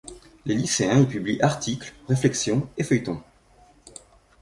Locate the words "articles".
1.43-1.93